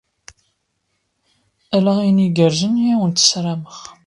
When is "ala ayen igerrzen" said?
1.75-2.75